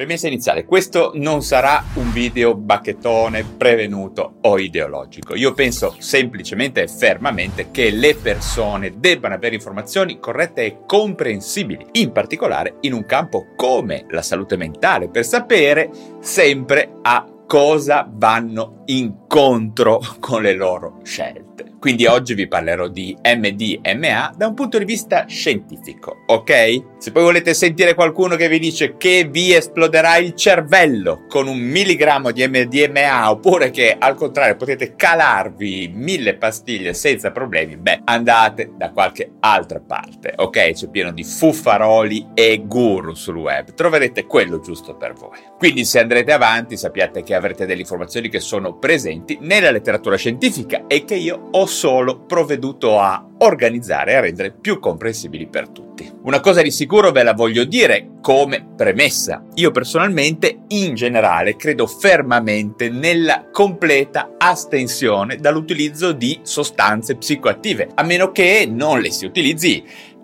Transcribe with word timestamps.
Premessa 0.00 0.28
iniziale, 0.28 0.64
questo 0.64 1.10
non 1.16 1.42
sarà 1.42 1.84
un 1.96 2.10
video 2.10 2.54
bacchettone, 2.54 3.44
prevenuto 3.44 4.36
o 4.40 4.58
ideologico. 4.58 5.34
Io 5.34 5.52
penso 5.52 5.94
semplicemente 5.98 6.80
e 6.80 6.88
fermamente 6.88 7.70
che 7.70 7.90
le 7.90 8.14
persone 8.14 8.98
debbano 8.98 9.34
avere 9.34 9.56
informazioni 9.56 10.18
corrette 10.18 10.64
e 10.64 10.78
comprensibili, 10.86 11.84
in 11.92 12.12
particolare 12.12 12.76
in 12.80 12.94
un 12.94 13.04
campo 13.04 13.48
come 13.54 14.06
la 14.08 14.22
salute 14.22 14.56
mentale, 14.56 15.10
per 15.10 15.26
sapere 15.26 15.90
sempre 16.20 16.92
a 17.02 17.26
cosa 17.46 18.08
vanno 18.10 18.84
incontro 18.86 20.00
con 20.18 20.40
le 20.40 20.54
loro 20.54 21.00
scelte. 21.02 21.69
Quindi 21.80 22.04
oggi 22.04 22.34
vi 22.34 22.46
parlerò 22.46 22.88
di 22.88 23.16
MDMA 23.24 24.34
da 24.36 24.46
un 24.46 24.52
punto 24.52 24.76
di 24.76 24.84
vista 24.84 25.24
scientifico, 25.26 26.24
ok? 26.26 26.98
Se 26.98 27.10
poi 27.10 27.22
volete 27.22 27.54
sentire 27.54 27.94
qualcuno 27.94 28.36
che 28.36 28.48
vi 28.48 28.58
dice 28.58 28.98
che 28.98 29.26
vi 29.30 29.54
esploderà 29.54 30.18
il 30.18 30.34
cervello 30.34 31.24
con 31.26 31.48
un 31.48 31.58
milligrammo 31.58 32.32
di 32.32 32.46
MDMA 32.46 33.30
oppure 33.30 33.70
che 33.70 33.96
al 33.98 34.14
contrario 34.14 34.56
potete 34.56 34.94
calarvi 34.94 35.90
mille 35.94 36.36
pastiglie 36.36 36.92
senza 36.92 37.30
problemi, 37.30 37.78
beh, 37.78 38.02
andate 38.04 38.72
da 38.76 38.90
qualche 38.90 39.36
altra 39.40 39.80
parte, 39.80 40.34
ok? 40.36 40.72
C'è 40.72 40.90
pieno 40.90 41.12
di 41.12 41.24
fuffaroli 41.24 42.28
e 42.34 42.62
guru 42.66 43.14
sul 43.14 43.36
web, 43.36 43.72
troverete 43.72 44.26
quello 44.26 44.60
giusto 44.60 44.96
per 44.96 45.14
voi. 45.14 45.38
Quindi 45.56 45.86
se 45.86 45.98
andrete 45.98 46.32
avanti 46.32 46.76
sappiate 46.76 47.22
che 47.22 47.34
avrete 47.34 47.64
delle 47.64 47.80
informazioni 47.80 48.28
che 48.28 48.40
sono 48.40 48.76
presenti 48.76 49.38
nella 49.40 49.70
letteratura 49.70 50.16
scientifica 50.16 50.84
e 50.86 51.06
che 51.06 51.14
io 51.14 51.48
ho 51.52 51.68
solo 51.70 52.24
provveduto 52.26 52.98
a 52.98 53.24
organizzare 53.38 54.12
e 54.12 54.14
a 54.16 54.20
rendere 54.20 54.50
più 54.50 54.78
comprensibili 54.78 55.46
per 55.46 55.68
tutti. 55.68 56.10
Una 56.22 56.40
cosa 56.40 56.60
di 56.60 56.70
sicuro 56.70 57.12
ve 57.12 57.22
la 57.22 57.32
voglio 57.32 57.64
dire 57.64 58.16
come 58.20 58.66
premessa. 58.76 59.44
Io 59.54 59.70
personalmente, 59.70 60.64
in 60.68 60.94
generale, 60.94 61.56
credo 61.56 61.86
fermamente 61.86 62.90
nella 62.90 63.48
completa 63.50 64.34
astensione 64.36 65.36
dall'utilizzo 65.36 66.12
di 66.12 66.40
sostanze 66.42 67.16
psicoattive, 67.16 67.88
a 67.94 68.02
meno 68.02 68.32
che 68.32 68.68
non 68.70 69.00
le 69.00 69.10
si 69.10 69.24
utilizzi 69.24 69.82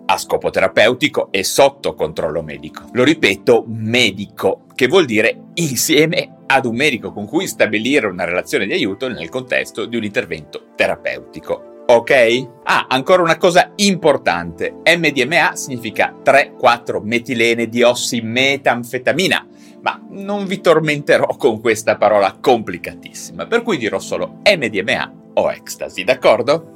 a 0.09 0.17
scopo 0.17 0.49
terapeutico 0.49 1.29
e 1.31 1.43
sotto 1.43 1.93
controllo 1.93 2.41
medico. 2.41 2.83
Lo 2.93 3.03
ripeto, 3.03 3.65
medico, 3.67 4.65
che 4.75 4.87
vuol 4.87 5.05
dire 5.05 5.47
insieme 5.55 6.36
ad 6.47 6.65
un 6.65 6.75
medico 6.75 7.11
con 7.11 7.27
cui 7.27 7.47
stabilire 7.47 8.07
una 8.07 8.23
relazione 8.23 8.65
di 8.65 8.73
aiuto 8.73 9.07
nel 9.07 9.29
contesto 9.29 9.85
di 9.85 9.97
un 9.97 10.03
intervento 10.03 10.69
terapeutico. 10.75 11.83
Ok? 11.89 12.47
Ah, 12.63 12.87
ancora 12.89 13.21
una 13.21 13.37
cosa 13.37 13.71
importante. 13.75 14.75
MDMA 14.83 15.55
significa 15.55 16.13
3-4 16.23 17.01
metilene 17.01 17.69
di 17.69 17.81
ossimetanfetamina. 17.81 19.47
Ma 19.81 20.01
non 20.09 20.45
vi 20.45 20.59
tormenterò 20.59 21.27
con 21.37 21.61
questa 21.61 21.95
parola 21.95 22.37
complicatissima, 22.41 23.45
per 23.45 23.61
cui 23.61 23.77
dirò 23.77 23.99
solo 23.99 24.41
MDMA 24.43 25.13
o 25.35 25.51
ecstasy, 25.51 26.03
d'accordo? 26.03 26.75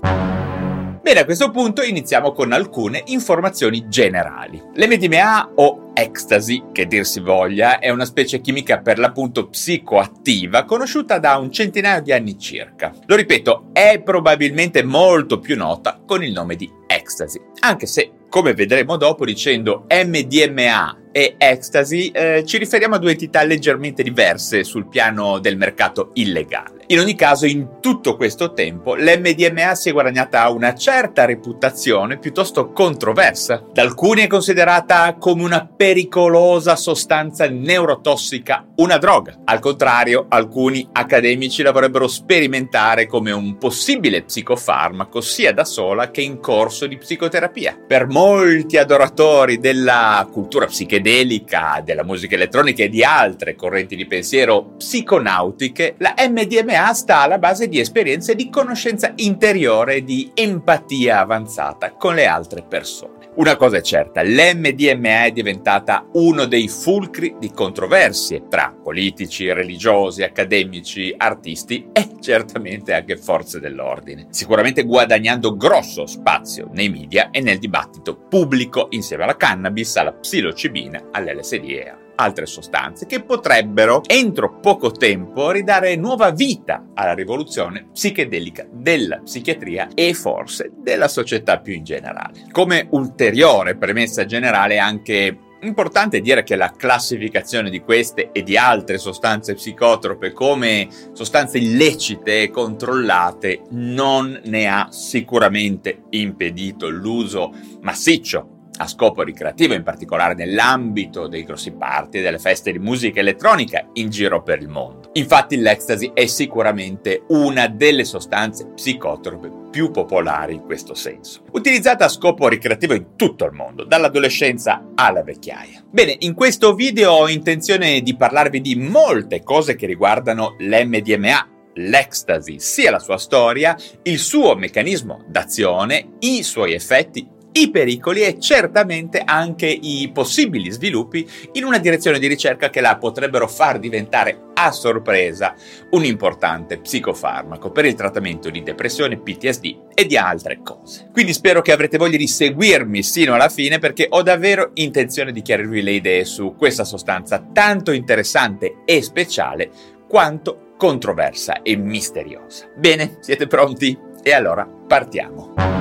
Bene, 1.02 1.22
a 1.22 1.26
questo 1.26 1.50
punto 1.50 1.82
iniziamo 1.82 2.32
con 2.32 2.52
alcune 2.52 3.02
informazioni 3.08 3.88
generali. 3.88 4.62
L'MDMA 4.76 5.54
o 5.56 5.90
ecstasy, 5.96 6.66
che 6.72 6.86
dir 6.86 7.08
si 7.08 7.20
voglia, 7.22 7.80
è 7.80 7.90
una 7.90 8.06
specie 8.06 8.40
chimica 8.40 8.82
per 8.82 9.00
l'appunto 9.00 9.48
psicoattiva 9.48 10.64
conosciuta 10.64 11.18
da 11.18 11.38
un 11.38 11.52
centinaio 11.52 12.04
di 12.04 12.12
anni 12.12 12.38
circa. 12.38 12.94
Lo 13.08 13.16
ripeto, 13.16 13.70
è 13.74 14.00
probabilmente 14.04 14.84
molto 14.84 15.40
più 15.40 15.58
nota 15.58 16.00
con 16.06 16.24
il 16.24 16.32
nome 16.32 16.56
di 16.56 16.72
ecstasy, 16.86 17.42
anche 17.62 17.88
se, 17.88 18.12
come 18.30 18.54
vedremo 18.54 18.96
dopo, 18.96 19.26
dicendo 19.26 19.88
MDMA 19.90 21.00
e 21.12 21.34
ecstasy 21.40 22.10
eh, 22.10 22.44
ci 22.46 22.60
riferiamo 22.60 22.94
a 22.94 23.00
due 23.00 23.12
entità 23.12 23.42
leggermente 23.42 24.04
diverse 24.04 24.64
sul 24.64 24.88
piano 24.88 25.40
del 25.40 25.58
mercato 25.58 26.12
illegale. 26.14 26.81
In 26.92 27.00
ogni 27.00 27.16
caso, 27.16 27.46
in 27.46 27.80
tutto 27.80 28.18
questo 28.18 28.52
tempo, 28.52 28.96
l'MDMA 28.96 29.76
si 29.76 29.88
è 29.88 29.92
guadagnata 29.94 30.50
una 30.50 30.76
certa 30.76 31.24
reputazione 31.24 32.20
piuttosto 32.20 32.74
controversa. 32.74 33.64
Da 33.72 33.82
alcuni 33.82 34.24
è 34.24 34.28
considerata 34.28 35.16
come 35.18 35.44
una 35.44 35.66
pericolosa 35.66 36.76
sostanza 36.76 37.48
neurotossica, 37.48 38.68
una 38.76 38.98
droga. 38.98 39.40
Al 39.46 39.60
contrario, 39.60 40.26
alcuni 40.28 40.86
accademici 40.92 41.64
la 41.64 41.72
vorrebbero 41.72 42.10
sperimentare 42.10 43.08
come 43.08 43.32
un 43.32 43.58
possibile 43.58 44.24
psicofarmaco 44.24 45.22
sia 45.22 45.54
da 45.54 45.64
sola 45.64 46.12
che 46.12 46.20
in 46.20 46.42
corso 46.42 46.88
di 46.88 46.98
psicoterapia. 46.98 47.86
Per 47.88 48.08
molti 48.08 48.76
adoratori 48.76 49.60
della 49.60 50.28
cultura 50.30 50.66
psichedelica, 50.66 51.82
della 51.86 52.04
musica 52.04 52.36
elettronica 52.36 52.84
e 52.84 52.90
di 52.90 53.02
altre 53.02 53.56
correnti 53.56 53.96
di 53.96 54.06
pensiero 54.06 54.74
psiconautiche, 54.76 55.96
la 56.00 56.16
MDMA 56.18 56.80
sta 56.94 57.20
alla 57.20 57.38
base 57.38 57.68
di 57.68 57.80
esperienze 57.80 58.36
di 58.36 58.50
conoscenza 58.50 59.14
interiore 59.16 59.96
e 59.96 60.04
di 60.04 60.32
empatia 60.34 61.20
avanzata 61.20 61.94
con 61.94 62.16
le 62.16 62.26
altre 62.26 62.64
persone. 62.64 63.22
Una 63.34 63.56
cosa 63.56 63.78
è 63.78 63.82
certa, 63.82 64.24
l'MDMA 64.24 65.24
è 65.24 65.32
diventata 65.32 66.06
uno 66.14 66.44
dei 66.44 66.68
fulcri 66.68 67.36
di 67.40 67.50
controversie 67.52 68.48
tra 68.50 68.76
politici, 68.84 69.50
religiosi, 69.54 70.22
accademici, 70.22 71.14
artisti 71.16 71.88
e 71.94 72.16
certamente 72.20 72.94
anche 72.94 73.16
forze 73.16 73.62
dell'ordine, 73.62 74.28
sicuramente 74.32 74.84
guadagnando 74.84 75.56
grosso 75.56 76.06
spazio 76.08 76.68
nei 76.74 76.90
media 76.90 77.30
e 77.32 77.40
nel 77.40 77.58
dibattito 77.58 78.18
pubblico 78.18 78.88
insieme 78.90 79.24
alla 79.24 79.38
cannabis, 79.38 79.96
alla 79.96 80.12
psilocibina, 80.12 81.08
all'LSD 81.12 81.64
e 81.70 81.96
altre 82.22 82.46
sostanze 82.46 83.06
che 83.06 83.22
potrebbero 83.22 84.02
entro 84.06 84.60
poco 84.60 84.92
tempo 84.92 85.52
ridare 85.52 85.96
nuova 85.96 86.32
vita 86.32 86.90
alla 86.94 87.14
rivoluzione 87.14 87.88
psichedelica 87.92 88.66
della 88.72 89.20
psichiatria 89.24 89.90
e 89.94 90.14
forse 90.14 90.72
della 90.78 91.08
società 91.08 91.60
più 91.60 91.74
in 91.74 91.84
generale. 91.84 92.48
Come 92.52 92.88
ulteriore 92.92 93.76
premessa 93.76 94.26
generale 94.26 94.78
anche 94.78 95.38
Importante 95.64 96.22
dire 96.22 96.42
che 96.42 96.56
la 96.56 96.72
classificazione 96.76 97.70
di 97.70 97.82
queste 97.82 98.32
e 98.32 98.42
di 98.42 98.58
altre 98.58 98.98
sostanze 98.98 99.54
psicotrope 99.54 100.32
come 100.32 100.88
sostanze 101.14 101.60
illecite 101.60 102.42
e 102.42 102.50
controllate 102.50 103.62
non 103.70 104.42
ne 104.46 104.68
ha 104.68 104.88
sicuramente 104.90 106.06
impedito 106.10 106.90
l'uso 106.90 107.54
massiccio 107.82 108.51
a 108.78 108.88
scopo 108.88 109.22
ricreativo, 109.22 109.74
in 109.74 109.84
particolare 109.84 110.34
nell'ambito 110.34 111.28
dei 111.28 111.44
grossi 111.44 111.72
party 111.72 112.20
e 112.20 112.22
delle 112.22 112.40
feste 112.40 112.72
di 112.72 112.80
musica 112.80 113.20
elettronica 113.20 113.88
in 113.94 114.10
giro 114.10 114.42
per 114.42 114.60
il 114.60 114.70
mondo. 114.70 115.10
Infatti 115.14 115.58
l'ecstasy 115.58 116.12
è 116.14 116.26
sicuramente 116.26 117.24
una 117.28 117.68
delle 117.68 118.06
sostanze 118.06 118.68
psicotrope 118.68 119.60
più 119.70 119.92
popolari 119.92 120.56
in 120.56 120.64
questo 120.64 120.94
senso, 120.94 121.44
utilizzata 121.52 122.06
a 122.06 122.10
scopo 122.10 122.48
ricreativo 122.48 122.94
in 122.94 123.16
tutto 123.16 123.46
il 123.46 123.54
mondo, 123.54 123.84
dall'adolescenza 123.84 124.90
alla 124.96 125.24
vecchiaia. 125.24 125.84
Bene, 125.90 126.16
in 126.20 126.34
questo 126.34 126.74
video 126.74 127.12
ho 127.12 127.30
intenzione 127.30 128.02
di 128.02 128.16
parlarvi 128.16 128.62
di 128.62 128.76
molte 128.76 129.44
cose 129.44 129.76
che 129.76 129.86
riguardano 129.86 130.56
l'MDMA, 130.58 131.50
l'ecstasy, 131.76 132.60
sia 132.60 132.92
la 132.92 133.00
sua 133.00 133.18
storia, 133.18 133.78
il 134.04 134.20
suo 134.20 134.56
meccanismo 134.56 135.24
d'azione, 135.28 136.16
i 136.20 136.44
suoi 136.44 136.74
effetti 136.74 137.40
i 137.54 137.70
pericoli 137.70 138.22
e 138.22 138.40
certamente 138.40 139.22
anche 139.24 139.68
i 139.68 140.10
possibili 140.14 140.72
sviluppi 140.72 141.28
in 141.54 141.64
una 141.64 141.80
direzione 141.80 142.20
di 142.20 142.28
ricerca 142.28 142.70
che 142.70 142.82
la 142.82 142.98
potrebbero 142.98 143.48
far 143.48 143.80
diventare 143.80 144.50
a 144.54 144.72
sorpresa 144.72 145.56
un 145.92 146.06
importante 146.06 146.78
psicofarmaco 146.78 147.72
per 147.72 147.86
il 147.86 147.96
trattamento 147.96 148.50
di 148.50 148.64
depressione, 148.64 149.18
PTSD 149.18 149.78
e 149.94 150.06
di 150.06 150.18
altre 150.18 150.62
cose. 150.64 151.10
Quindi 151.12 151.34
spero 151.34 151.62
che 151.62 151.72
avrete 151.72 151.98
voglia 151.98 152.18
di 152.18 152.28
seguirmi 152.28 153.04
sino 153.04 153.34
alla 153.34 153.50
fine 153.50 153.80
perché 153.80 154.08
ho 154.10 154.22
davvero 154.22 154.72
intenzione 154.76 155.32
di 155.32 155.42
chiarirvi 155.42 155.82
le 155.82 155.92
idee 155.92 156.26
su 156.26 156.56
questa 156.58 156.84
sostanza 156.84 157.46
tanto 157.52 157.92
interessante 157.92 158.84
e 158.86 159.02
speciale 159.02 159.70
quanto 160.08 160.74
controversa 160.78 161.62
e 161.62 161.76
misteriosa. 161.76 162.70
Bene, 162.76 163.18
siete 163.22 163.48
pronti? 163.48 163.98
E 164.24 164.34
allora 164.34 164.66
partiamo. 164.66 165.81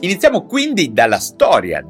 Iniziamo 0.00 0.44
quindi 0.44 0.92
dalla 0.92 1.18
storia 1.18 1.82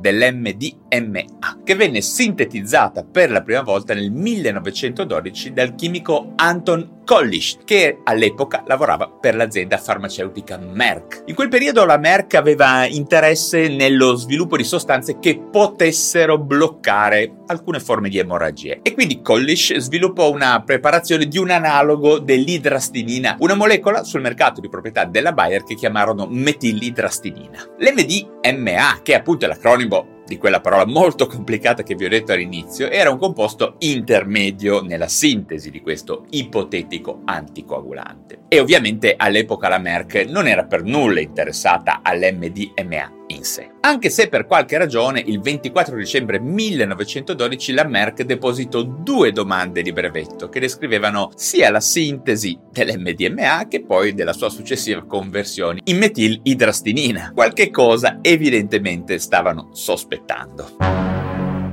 dell'MDMA, 0.96 1.60
che 1.64 1.74
venne 1.74 2.00
sintetizzata 2.00 3.04
per 3.04 3.30
la 3.30 3.42
prima 3.42 3.62
volta 3.62 3.94
nel 3.94 4.10
1912 4.10 5.52
dal 5.52 5.74
chimico 5.74 6.32
Anton 6.36 6.94
Collish, 7.04 7.58
che 7.64 8.00
all'epoca 8.02 8.64
lavorava 8.66 9.08
per 9.08 9.36
l'azienda 9.36 9.78
farmaceutica 9.78 10.58
Merck. 10.58 11.22
In 11.26 11.36
quel 11.36 11.48
periodo 11.48 11.84
la 11.84 11.98
Merck 11.98 12.34
aveva 12.34 12.84
interesse 12.86 13.68
nello 13.68 14.16
sviluppo 14.16 14.56
di 14.56 14.64
sostanze 14.64 15.18
che 15.20 15.38
potessero 15.38 16.36
bloccare 16.38 17.32
alcune 17.46 17.78
forme 17.78 18.08
di 18.08 18.18
emorragie 18.18 18.80
e 18.82 18.92
quindi 18.92 19.22
Collish 19.22 19.76
sviluppò 19.76 20.32
una 20.32 20.62
preparazione 20.64 21.26
di 21.26 21.38
un 21.38 21.50
analogo 21.50 22.18
dell'idrastinina, 22.18 23.36
una 23.38 23.54
molecola 23.54 24.02
sul 24.02 24.20
mercato 24.20 24.60
di 24.60 24.68
proprietà 24.68 25.04
della 25.04 25.32
Bayer 25.32 25.62
che 25.62 25.76
chiamarono 25.76 26.26
metilidrastinina. 26.28 27.74
L'MDMA, 27.78 29.00
che 29.02 29.14
appunto 29.14 29.44
è 29.44 29.48
l'acronimo 29.48 30.15
di 30.26 30.38
quella 30.38 30.60
parola 30.60 30.84
molto 30.86 31.26
complicata 31.26 31.82
che 31.82 31.94
vi 31.94 32.04
ho 32.04 32.08
detto 32.08 32.32
all'inizio, 32.32 32.90
era 32.90 33.10
un 33.10 33.18
composto 33.18 33.76
intermedio 33.78 34.82
nella 34.82 35.08
sintesi 35.08 35.70
di 35.70 35.80
questo 35.80 36.26
ipotetico 36.30 37.22
anticoagulante. 37.24 38.40
E 38.48 38.60
ovviamente 38.60 39.14
all'epoca 39.16 39.68
la 39.68 39.78
Merck 39.78 40.26
non 40.28 40.46
era 40.46 40.64
per 40.64 40.82
nulla 40.82 41.20
interessata 41.20 42.00
all'MDMA 42.02 43.24
in 43.28 43.44
sé. 43.44 43.70
Anche 43.80 44.10
se 44.10 44.28
per 44.28 44.46
qualche 44.46 44.78
ragione 44.78 45.22
il 45.24 45.40
24 45.40 45.96
dicembre 45.96 46.38
1912 46.38 47.72
la 47.72 47.84
Merck 47.84 48.22
depositò 48.22 48.82
due 48.82 49.32
domande 49.32 49.82
di 49.82 49.92
brevetto 49.92 50.48
che 50.48 50.60
descrivevano 50.60 51.30
sia 51.34 51.70
la 51.70 51.80
sintesi 51.80 52.58
dell'MDMA 52.70 53.66
che 53.68 53.84
poi 53.84 54.14
della 54.14 54.32
sua 54.32 54.48
successiva 54.48 55.04
conversione 55.04 55.80
in 55.84 55.98
metilidrastinina, 55.98 57.32
qualche 57.34 57.70
cosa 57.70 58.18
evidentemente 58.22 59.18
stavano 59.18 59.70
sospettando. 59.72 61.15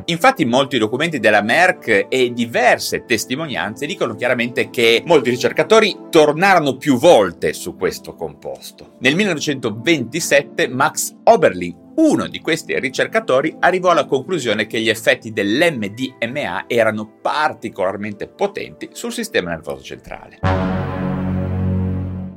Infatti 0.06 0.46
molti 0.46 0.78
documenti 0.78 1.20
della 1.20 1.42
Merck 1.42 2.08
e 2.10 2.34
diverse 2.34 3.06
testimonianze 3.06 3.86
dicono 3.86 4.16
chiaramente 4.16 4.70
che 4.70 5.02
molti 5.06 5.30
ricercatori 5.30 5.98
tornarono 6.10 6.78
più 6.78 6.98
volte 6.98 7.54
su 7.54 7.76
questo 7.76 8.16
composto. 8.16 8.94
Nel 9.00 9.16
1927 9.16 10.68
Max 10.68 11.16
Oberlin 11.24 11.82
uno 11.96 12.28
di 12.28 12.40
questi 12.40 12.80
ricercatori 12.80 13.56
arrivò 13.60 13.92
alla 13.92 14.06
conclusione 14.06 14.66
che 14.66 14.80
gli 14.80 14.90
effetti 14.90 15.32
dell'MDMA 15.32 16.66
erano 16.68 17.20
particolarmente 17.22 18.28
potenti 18.28 18.90
sul 18.94 19.14
sistema 19.14 19.52
nervoso 19.52 19.84
centrale. 19.84 20.82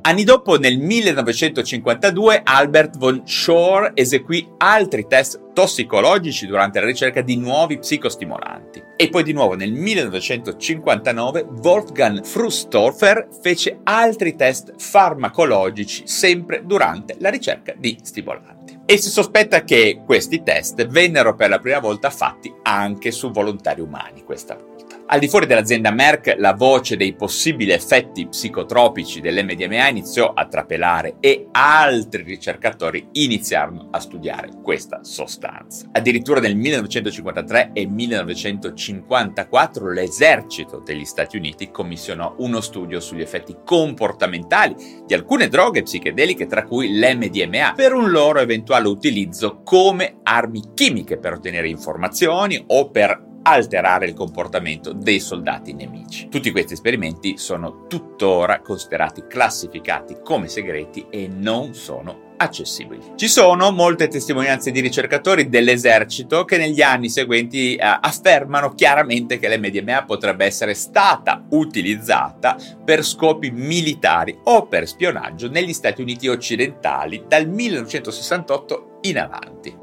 Anni 0.07 0.23
dopo, 0.23 0.57
nel 0.57 0.79
1952, 0.79 2.43
Albert 2.45 2.97
von 2.97 3.23
Schor 3.27 3.91
eseguì 3.93 4.49
altri 4.59 5.09
test 5.09 5.53
tossicologici 5.53 6.47
durante 6.47 6.79
la 6.79 6.87
ricerca 6.87 7.23
di 7.23 7.37
nuovi 7.37 7.79
psicostimolanti. 7.79 8.85
E 8.95 9.09
poi 9.09 9.25
di 9.25 9.33
nuovo 9.33 9.57
nel 9.57 9.73
1959 9.73 11.47
Wolfgang 11.61 12.25
Frustorfer 12.25 13.27
fece 13.43 13.81
altri 13.83 14.37
test 14.37 14.75
farmacologici 14.79 16.07
sempre 16.07 16.63
durante 16.65 17.17
la 17.19 17.29
ricerca 17.29 17.75
di 17.77 17.99
stimolanti. 18.01 18.79
E 18.87 18.99
si 18.99 19.11
sospetta 19.11 19.65
che 19.65 20.03
questi 20.07 20.45
test 20.45 20.87
vennero 20.87 21.35
per 21.35 21.49
la 21.49 21.59
prima 21.59 21.81
volta 21.81 22.11
fatti 22.11 22.55
anche 22.63 23.11
su 23.11 23.33
volontari 23.33 23.81
umani 23.81 24.23
questa 24.23 24.55
volta. 24.55 24.76
Al 25.09 25.21
di 25.21 25.29
fuori 25.29 25.47
dell'azienda 25.47 25.93
Merck, 25.93 26.35
la 26.37 26.53
voce 26.53 26.97
dei 26.97 27.15
possibili 27.15 27.71
effetti 27.71 28.27
psicotropici 28.27 29.21
dell'MDMA 29.21 29.87
iniziò 29.87 30.33
a 30.35 30.49
trapelare 30.49 31.19
e 31.21 31.47
altri 31.53 32.25
ricercatori 32.25 33.11
iniziarono 33.13 33.87
a 33.93 34.01
studiare 34.01 34.49
questa 34.65 35.05
sostanza. 35.05 35.87
Addirittura 35.93 36.41
nel 36.41 36.57
1953 36.57 37.71
e 37.73 37.87
1954 37.87 39.93
l'esercito 39.93 40.83
degli 40.85 41.05
Stati 41.05 41.37
Uniti 41.37 41.71
commissionò 41.71 42.35
uno 42.39 42.61
studio 42.61 42.99
sugli 42.99 43.23
effetti 43.23 43.59
comportamentali 43.65 45.05
di 45.07 45.15
alcune 45.15 45.47
droghe 45.47 45.85
psichedeliche, 45.85 46.47
tra 46.47 46.65
cui 46.65 46.99
l'MDMA, 46.99 47.75
per 47.77 47.93
un 47.93 48.11
loro 48.11 48.41
eventuale 48.41 48.89
utilizzo 48.89 49.61
come 49.63 50.19
armi 50.25 50.73
chimiche 50.75 51.17
per 51.17 51.35
ottenere 51.35 51.69
informazioni 51.69 52.61
o 52.67 52.91
per 52.91 53.35
alterare 53.47 54.07
il 54.07 54.15
comportamento 54.15 54.93
dei 54.93 55.21
soldati 55.21 55.73
nemici. 55.73 56.29
Tutti 56.29 56.51
questi 56.51 56.73
esperimenti 56.73 57.39
sono 57.39 57.87
tuttora 57.87 58.61
considerati 58.61 59.25
classificati 59.29 60.17
come 60.25 60.49
segreti 60.49 61.07
e 61.11 61.29
non 61.29 61.73
sono 61.73 62.25
accessibili. 62.39 63.13
Ci 63.15 63.29
sono 63.29 63.71
molte 63.71 64.09
testimonianze 64.09 64.71
di 64.71 64.81
ricercatori 64.81 65.49
dell'esercito 65.49 66.45
che 66.45 66.59
negli 66.59 66.83
anni 66.83 67.09
seguenti 67.09 67.77
eh, 67.77 67.99
affermano 68.01 68.75
chiaramente 68.75 69.39
che 69.39 69.49
l'MDMA 69.49 70.05
potrebbe 70.05 70.45
essere 70.45 70.75
stata 70.75 71.45
utilizzata 71.51 72.57
per 72.85 73.05
scopi 73.05 73.51
militari 73.51 74.37
o 74.45 74.67
per 74.67 74.89
spionaggio 74.89 75.49
negli 75.49 75.73
Stati 75.73 76.03
Uniti 76.03 76.29
occidentali 76.29 77.25
dal 77.29 77.49
1968 77.49 78.99
in 79.03 79.19
avanti. 79.19 79.77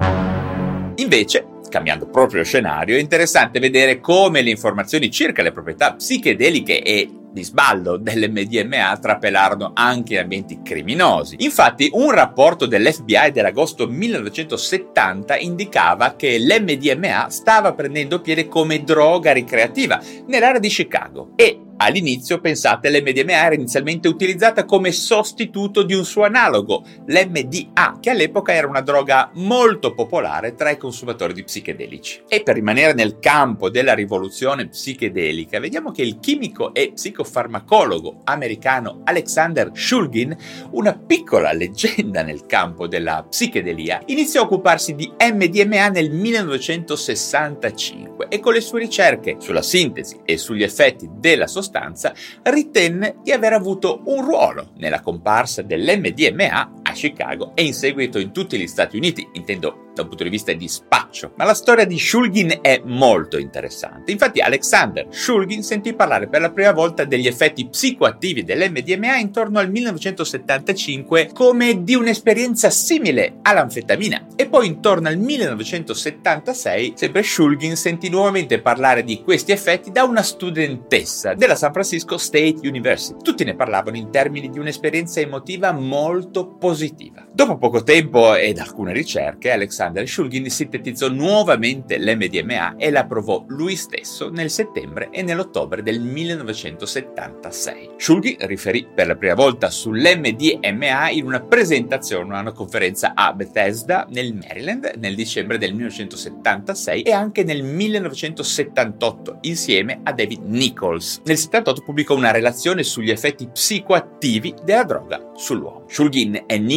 Invece, 0.96 1.53
cambiando 1.74 2.06
proprio 2.06 2.44
scenario, 2.44 2.96
è 2.96 3.00
interessante 3.00 3.58
vedere 3.58 3.98
come 3.98 4.42
le 4.42 4.50
informazioni 4.50 5.10
circa 5.10 5.42
le 5.42 5.50
proprietà 5.50 5.94
psichedeliche 5.94 6.80
e 6.80 7.10
di 7.32 7.42
sballo 7.42 7.96
dell'MDMA 7.96 8.96
trapelarono 8.98 9.72
anche 9.74 10.12
in 10.12 10.20
ambienti 10.20 10.60
criminosi. 10.62 11.34
Infatti, 11.40 11.90
un 11.94 12.12
rapporto 12.12 12.66
dell'FBI 12.66 13.32
dell'agosto 13.32 13.88
1970 13.88 15.36
indicava 15.38 16.14
che 16.14 16.38
l'MDMA 16.38 17.28
stava 17.28 17.74
prendendo 17.74 18.20
piede 18.20 18.46
come 18.46 18.84
droga 18.84 19.32
ricreativa 19.32 20.00
nell'area 20.28 20.60
di 20.60 20.68
Chicago 20.68 21.32
e 21.34 21.58
All'inizio, 21.76 22.40
pensate, 22.40 22.88
l'MDMA 22.88 23.32
era 23.32 23.54
inizialmente 23.54 24.06
utilizzata 24.06 24.64
come 24.64 24.92
sostituto 24.92 25.82
di 25.82 25.92
un 25.92 26.04
suo 26.04 26.22
analogo, 26.24 26.84
l'MDA, 27.06 27.98
che 28.00 28.10
all'epoca 28.10 28.52
era 28.52 28.68
una 28.68 28.80
droga 28.80 29.30
molto 29.34 29.92
popolare 29.92 30.54
tra 30.54 30.70
i 30.70 30.76
consumatori 30.76 31.32
di 31.32 31.42
psichedelici. 31.42 32.22
E 32.28 32.44
per 32.44 32.54
rimanere 32.54 32.92
nel 32.92 33.18
campo 33.18 33.70
della 33.70 33.92
rivoluzione 33.92 34.68
psichedelica, 34.68 35.58
vediamo 35.58 35.90
che 35.90 36.02
il 36.02 36.20
chimico 36.20 36.72
e 36.72 36.92
psicofarmacologo 36.94 38.20
americano 38.24 39.00
Alexander 39.02 39.72
Shulgin, 39.74 40.36
una 40.70 40.96
piccola 40.96 41.52
leggenda 41.52 42.22
nel 42.22 42.46
campo 42.46 42.86
della 42.86 43.26
psichedelia, 43.28 44.00
iniziò 44.06 44.42
a 44.42 44.44
occuparsi 44.44 44.94
di 44.94 45.12
MDMA 45.18 45.88
nel 45.88 46.12
1965 46.12 48.28
e 48.28 48.38
con 48.38 48.52
le 48.52 48.60
sue 48.60 48.78
ricerche 48.78 49.38
sulla 49.40 49.62
sintesi 49.62 50.20
e 50.24 50.38
sugli 50.38 50.62
effetti 50.62 51.10
della 51.10 51.48
sostanza 51.48 51.62
sostanza, 51.64 52.12
ritenne 52.42 53.16
di 53.22 53.32
aver 53.32 53.54
avuto 53.54 54.02
un 54.04 54.22
ruolo 54.22 54.70
nella 54.76 55.00
comparsa 55.00 55.62
dell'MDMA 55.62 56.82
Chicago 56.94 57.52
e 57.54 57.64
in 57.64 57.74
seguito 57.74 58.18
in 58.18 58.32
tutti 58.32 58.58
gli 58.58 58.66
Stati 58.66 58.96
Uniti, 58.96 59.28
intendo 59.32 59.84
da 59.94 60.02
un 60.02 60.08
punto 60.08 60.24
di 60.24 60.30
vista 60.30 60.52
di 60.52 60.68
spaccio. 60.68 61.32
Ma 61.36 61.44
la 61.44 61.54
storia 61.54 61.86
di 61.86 61.98
Shulgin 61.98 62.58
è 62.60 62.82
molto 62.84 63.38
interessante. 63.38 64.10
Infatti 64.10 64.40
Alexander 64.40 65.06
Shulgin 65.08 65.62
sentì 65.62 65.94
parlare 65.94 66.28
per 66.28 66.40
la 66.40 66.50
prima 66.50 66.72
volta 66.72 67.04
degli 67.04 67.26
effetti 67.26 67.68
psicoattivi 67.68 68.44
dell'MDMA 68.44 69.16
intorno 69.16 69.60
al 69.60 69.70
1975 69.70 71.30
come 71.32 71.84
di 71.84 71.94
un'esperienza 71.94 72.70
simile 72.70 73.36
all'anfetamina 73.42 74.26
e 74.34 74.46
poi 74.46 74.66
intorno 74.66 75.08
al 75.08 75.16
1976 75.16 76.94
sempre 76.96 77.22
Shulgin 77.22 77.76
sentì 77.76 78.08
nuovamente 78.08 78.60
parlare 78.60 79.04
di 79.04 79.22
questi 79.22 79.52
effetti 79.52 79.92
da 79.92 80.02
una 80.02 80.22
studentessa 80.22 81.34
della 81.34 81.54
San 81.54 81.72
Francisco 81.72 82.18
State 82.18 82.66
University. 82.66 83.22
Tutti 83.22 83.44
ne 83.44 83.54
parlavano 83.54 83.96
in 83.96 84.10
termini 84.10 84.50
di 84.50 84.58
un'esperienza 84.58 85.20
emotiva 85.20 85.70
molto 85.70 86.48
positiva. 86.48 86.83
Dopo 87.32 87.58
poco 87.58 87.82
tempo 87.82 88.34
ed 88.34 88.58
alcune 88.58 88.92
ricerche, 88.92 89.50
Alexander 89.50 90.06
Shulgin 90.08 90.48
sintetizzò 90.48 91.08
nuovamente 91.08 91.98
l'MDMA 91.98 92.76
e 92.76 92.90
la 92.90 93.06
provò 93.06 93.44
lui 93.48 93.76
stesso 93.76 94.30
nel 94.30 94.50
settembre 94.50 95.08
e 95.10 95.22
nell'ottobre 95.22 95.82
del 95.82 96.00
1976. 96.00 97.90
Shulgin 97.96 98.36
riferì 98.40 98.86
per 98.92 99.06
la 99.06 99.16
prima 99.16 99.34
volta 99.34 99.70
sull'MDMA 99.70 101.10
in 101.10 101.24
una 101.24 101.40
presentazione 101.40 102.36
a 102.36 102.40
una 102.40 102.52
conferenza 102.52 103.12
a 103.14 103.32
Bethesda 103.32 104.06
nel 104.10 104.34
Maryland 104.34 104.94
nel 104.98 105.14
dicembre 105.14 105.58
del 105.58 105.72
1976 105.72 107.02
e 107.02 107.12
anche 107.12 107.44
nel 107.44 107.62
1978 107.62 109.38
insieme 109.42 110.00
a 110.02 110.12
David 110.12 110.42
Nichols. 110.44 111.20
Nel 111.24 111.38
78 111.38 111.82
pubblicò 111.82 112.14
una 112.14 112.30
relazione 112.30 112.82
sugli 112.82 113.10
effetti 113.10 113.48
psicoattivi 113.48 114.54
della 114.64 114.84
droga 114.84 115.32
sull'uomo. 115.34 115.84
Shulgin 115.88 116.44
e 116.46 116.58
Nichols 116.58 116.73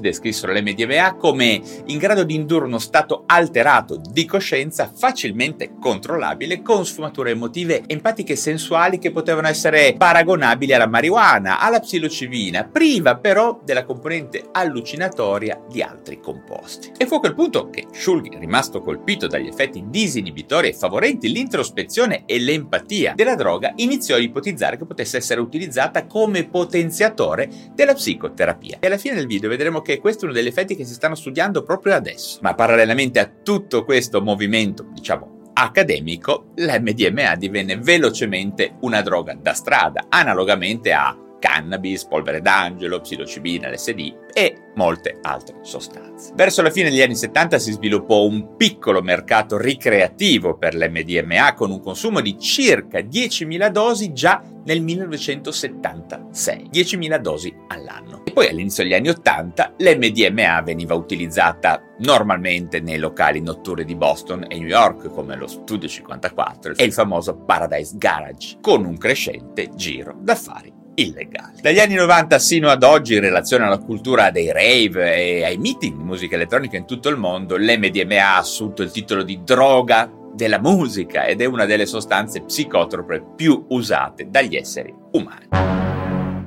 descrissero 0.00 0.52
l'MDMA 0.52 1.14
come 1.14 1.60
in 1.86 1.98
grado 1.98 2.24
di 2.24 2.34
indurre 2.34 2.66
uno 2.66 2.78
stato 2.78 3.24
alterato 3.26 4.00
di 4.10 4.24
coscienza 4.24 4.90
facilmente 4.92 5.74
controllabile 5.80 6.62
con 6.62 6.84
sfumature 6.84 7.30
emotive 7.30 7.84
empatiche 7.86 8.32
e 8.32 8.36
sensuali 8.36 8.98
che 8.98 9.12
potevano 9.12 9.48
essere 9.48 9.94
paragonabili 9.96 10.72
alla 10.72 10.86
marijuana, 10.86 11.60
alla 11.60 11.80
psilocibina, 11.80 12.64
priva 12.64 13.16
però 13.16 13.60
della 13.62 13.84
componente 13.84 14.48
allucinatoria 14.52 15.62
di 15.68 15.82
altri 15.82 16.20
composti. 16.20 16.92
E 16.96 17.06
fu 17.06 17.16
a 17.16 17.20
quel 17.20 17.34
punto 17.34 17.70
che 17.70 17.86
Shulgin, 17.92 18.38
rimasto 18.38 18.80
colpito 18.80 19.26
dagli 19.26 19.46
effetti 19.46 19.84
disinibitori 19.86 20.68
e 20.68 20.74
favorenti 20.74 21.30
l'introspezione 21.30 22.24
e 22.26 22.38
l'empatia 22.38 23.12
della 23.14 23.34
droga, 23.34 23.72
iniziò 23.76 24.16
a 24.16 24.18
ipotizzare 24.18 24.76
che 24.76 24.86
potesse 24.86 25.18
essere 25.18 25.40
utilizzata 25.40 26.06
come 26.06 26.48
potenziatore 26.48 27.48
della 27.74 27.94
psicoterapia. 27.94 28.78
E 28.80 28.86
alla 28.86 28.98
fine 28.98 29.14
del 29.14 29.26
video 29.26 29.35
vedremo 29.38 29.82
che 29.82 29.98
questo 29.98 30.22
è 30.22 30.24
uno 30.24 30.34
degli 30.34 30.46
effetti 30.46 30.74
che 30.76 30.84
si 30.84 30.94
stanno 30.94 31.14
studiando 31.14 31.62
proprio 31.62 31.94
adesso. 31.94 32.38
Ma 32.42 32.54
parallelamente 32.54 33.18
a 33.18 33.30
tutto 33.42 33.84
questo 33.84 34.20
movimento, 34.22 34.86
diciamo, 34.92 35.50
accademico, 35.52 36.52
l'MDMA 36.56 37.34
divenne 37.36 37.76
velocemente 37.76 38.76
una 38.80 39.00
droga 39.02 39.34
da 39.34 39.54
strada, 39.54 40.06
analogamente 40.08 40.92
a 40.92 41.16
cannabis, 41.46 42.04
polvere 42.04 42.40
d'angelo, 42.40 43.00
psilocibina, 43.00 43.70
LSD 43.70 44.14
e 44.32 44.70
molte 44.74 45.18
altre 45.22 45.58
sostanze. 45.62 46.32
Verso 46.34 46.60
la 46.60 46.70
fine 46.70 46.90
degli 46.90 47.00
anni 47.00 47.14
70 47.14 47.58
si 47.60 47.70
sviluppò 47.72 48.24
un 48.24 48.56
piccolo 48.56 49.00
mercato 49.00 49.56
ricreativo 49.56 50.58
per 50.58 50.74
l'MDMA 50.74 51.54
con 51.54 51.70
un 51.70 51.80
consumo 51.80 52.20
di 52.20 52.36
circa 52.38 52.98
10.000 52.98 53.68
dosi 53.68 54.12
già 54.12 54.42
nel 54.64 54.82
1976, 54.82 56.68
10.000 56.72 57.18
dosi 57.18 57.54
all'anno. 57.68 58.22
E 58.24 58.32
poi 58.32 58.48
all'inizio 58.48 58.82
degli 58.82 58.94
anni 58.94 59.10
80 59.10 59.74
l'MDMA 59.78 60.60
veniva 60.62 60.94
utilizzata 60.94 61.80
normalmente 62.00 62.80
nei 62.80 62.98
locali 62.98 63.40
notturni 63.40 63.84
di 63.84 63.94
Boston 63.94 64.46
e 64.48 64.58
New 64.58 64.66
York 64.66 65.10
come 65.10 65.36
lo 65.36 65.46
Studio 65.46 65.88
54 65.88 66.74
e 66.74 66.84
il 66.84 66.92
famoso 66.92 67.36
Paradise 67.36 67.94
Garage, 67.96 68.58
con 68.60 68.84
un 68.84 68.98
crescente 68.98 69.70
giro 69.76 70.16
d'affari 70.20 70.75
illegali. 70.96 71.60
Dagli 71.60 71.78
anni 71.78 71.94
90 71.94 72.38
sino 72.38 72.68
ad 72.68 72.82
oggi, 72.82 73.14
in 73.14 73.20
relazione 73.20 73.64
alla 73.64 73.78
cultura 73.78 74.30
dei 74.30 74.52
rave 74.52 75.14
e 75.14 75.44
ai 75.44 75.56
meeting 75.56 75.96
di 75.96 76.02
musica 76.02 76.34
elettronica 76.34 76.76
in 76.76 76.86
tutto 76.86 77.08
il 77.08 77.16
mondo, 77.16 77.56
l'MDMA 77.56 78.34
ha 78.34 78.36
assunto 78.38 78.82
il 78.82 78.90
titolo 78.90 79.22
di 79.22 79.40
droga 79.42 80.10
della 80.34 80.58
musica 80.58 81.24
ed 81.24 81.40
è 81.40 81.46
una 81.46 81.64
delle 81.64 81.86
sostanze 81.86 82.42
psicotrope 82.42 83.24
più 83.34 83.64
usate 83.70 84.28
dagli 84.28 84.56
esseri 84.56 84.94
umani. 85.12 85.48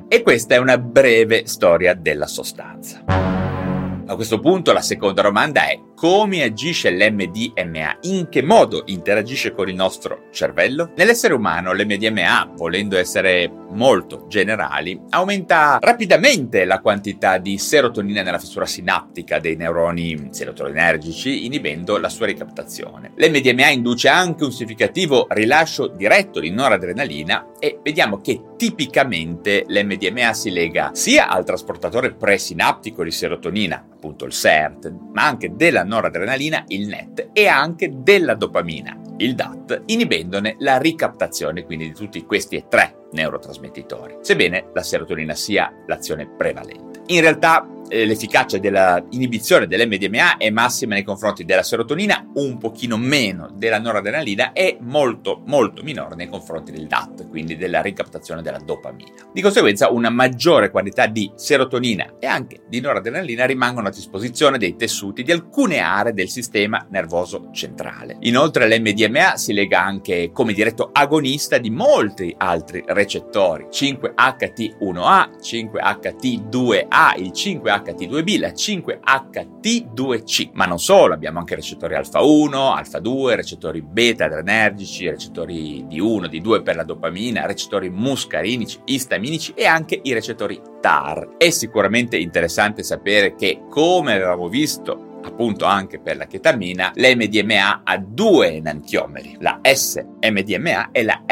E 0.08 0.22
questa 0.22 0.54
è 0.54 0.58
una 0.58 0.78
breve 0.78 1.46
storia 1.46 1.94
della 1.94 2.26
sostanza. 2.26 3.04
A 3.06 4.14
questo 4.16 4.40
punto 4.40 4.72
la 4.72 4.80
seconda 4.80 5.22
domanda 5.22 5.68
è 5.68 5.78
come 6.00 6.42
agisce 6.42 6.90
l'MDMA? 6.90 7.98
In 8.04 8.30
che 8.30 8.42
modo 8.42 8.84
interagisce 8.86 9.52
con 9.52 9.68
il 9.68 9.74
nostro 9.74 10.28
cervello? 10.30 10.92
Nell'essere 10.96 11.34
umano 11.34 11.74
l'MDMA, 11.74 12.52
volendo 12.56 12.96
essere 12.96 13.52
molto 13.68 14.24
generali, 14.26 14.98
aumenta 15.10 15.76
rapidamente 15.78 16.64
la 16.64 16.80
quantità 16.80 17.36
di 17.36 17.58
serotonina 17.58 18.22
nella 18.22 18.38
fessura 18.38 18.64
sinaptica 18.64 19.38
dei 19.38 19.56
neuroni 19.56 20.28
serotoninergici, 20.30 21.44
inibendo 21.44 21.98
la 21.98 22.08
sua 22.08 22.24
ricaptazione. 22.24 23.12
L'MDMA 23.16 23.68
induce 23.68 24.08
anche 24.08 24.44
un 24.44 24.52
significativo 24.52 25.26
rilascio 25.28 25.86
diretto 25.86 26.40
di 26.40 26.50
noradrenalina 26.50 27.50
e 27.58 27.78
vediamo 27.82 28.22
che 28.22 28.40
tipicamente 28.56 29.64
l'MDMA 29.66 30.32
si 30.32 30.50
lega 30.50 30.90
sia 30.94 31.28
al 31.28 31.44
trasportatore 31.44 32.14
presinaptico 32.14 33.04
di 33.04 33.10
serotonina, 33.10 33.86
appunto 33.92 34.24
il 34.24 34.32
SERT, 34.32 34.90
ma 35.12 35.26
anche 35.26 35.54
della 35.54 35.84
noradrenalina, 35.90 36.64
il 36.68 36.86
NET, 36.86 37.30
e 37.32 37.48
anche 37.48 37.90
della 38.02 38.34
dopamina, 38.34 38.96
il 39.18 39.34
DAT, 39.34 39.82
inibendone 39.86 40.54
la 40.60 40.78
ricaptazione 40.78 41.64
quindi 41.64 41.88
di 41.88 41.92
tutti 41.92 42.24
questi 42.24 42.56
e 42.56 42.66
tre 42.68 43.06
neurotrasmettitori, 43.12 44.18
sebbene 44.20 44.70
la 44.72 44.82
serotonina 44.82 45.34
sia 45.34 45.72
l'azione 45.86 46.28
prevalente. 46.28 47.02
In 47.06 47.20
realtà 47.20 47.66
l'efficacia 47.90 48.58
della 48.58 49.04
inibizione 49.10 49.66
dell'MDMA 49.66 50.36
è 50.36 50.50
massima 50.50 50.94
nei 50.94 51.02
confronti 51.02 51.44
della 51.44 51.62
serotonina, 51.62 52.30
un 52.34 52.58
pochino 52.58 52.96
meno 52.96 53.50
della 53.54 53.78
noradrenalina 53.78 54.52
e 54.52 54.78
molto 54.80 55.42
molto 55.46 55.82
minore 55.82 56.14
nei 56.14 56.28
confronti 56.28 56.70
del 56.72 56.86
DAT, 56.86 57.28
quindi 57.28 57.56
della 57.56 57.82
ricaptazione 57.82 58.42
della 58.42 58.58
dopamina. 58.58 59.10
Di 59.32 59.42
conseguenza 59.42 59.90
una 59.90 60.10
maggiore 60.10 60.70
quantità 60.70 61.06
di 61.06 61.30
serotonina 61.34 62.14
e 62.18 62.26
anche 62.26 62.62
di 62.68 62.80
noradrenalina 62.80 63.46
rimangono 63.46 63.88
a 63.88 63.90
disposizione 63.90 64.58
dei 64.58 64.76
tessuti 64.76 65.22
di 65.22 65.32
alcune 65.32 65.78
aree 65.78 66.12
del 66.12 66.28
sistema 66.28 66.86
nervoso 66.90 67.50
centrale. 67.52 68.16
Inoltre 68.20 68.68
l'MDMA 68.68 69.36
si 69.36 69.52
lega 69.52 69.82
anche 69.82 70.30
come 70.32 70.52
diretto 70.52 70.90
agonista 70.92 71.58
di 71.58 71.70
molti 71.70 72.34
altri 72.36 72.82
recettori, 72.86 73.66
5HT1A, 73.70 75.30
5HT2A, 75.42 77.20
il 77.20 77.32
5 77.32 77.70
HT2B, 77.82 78.38
la 78.38 78.48
5HT2C. 78.48 80.50
Ma 80.52 80.66
non 80.66 80.78
solo, 80.78 81.14
abbiamo 81.14 81.38
anche 81.38 81.54
recettori 81.54 81.94
alfa 81.94 82.22
1, 82.22 82.74
alfa 82.74 82.98
2, 82.98 83.36
recettori 83.36 83.80
beta 83.82 84.26
adrenergici, 84.26 85.08
recettori 85.08 85.84
D1, 85.84 86.28
D2 86.30 86.62
per 86.62 86.76
la 86.76 86.84
dopamina, 86.84 87.46
recettori 87.46 87.88
muscarinici, 87.90 88.78
istaminici 88.84 89.52
e 89.54 89.64
anche 89.66 89.98
i 90.02 90.12
recettori 90.12 90.60
TAR. 90.80 91.36
È 91.36 91.50
sicuramente 91.50 92.16
interessante 92.16 92.82
sapere 92.82 93.34
che, 93.34 93.62
come 93.68 94.14
avevamo 94.14 94.48
visto 94.48 95.18
appunto 95.22 95.66
anche 95.66 96.00
per 96.00 96.16
la 96.16 96.26
chetamina, 96.26 96.92
l'MDMA 96.94 97.82
ha 97.84 97.98
due 97.98 98.54
enantiomeri, 98.54 99.36
la 99.40 99.60
S-MDMA 99.62 100.92
e 100.92 101.02
la 101.02 101.22